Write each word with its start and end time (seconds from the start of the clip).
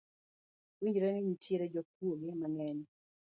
Winjore 0.79 1.07
ni 1.11 1.21
nitiere 1.25 1.65
jokuoge 1.73 2.29
mang’eny 2.39 2.83